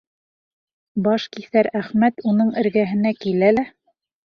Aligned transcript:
Башкиҫәр 1.09 1.71
Әхмәт 1.83 2.29
уның 2.33 2.53
эргәһенә 2.65 3.17
килә 3.25 3.57
лә: 3.61 3.73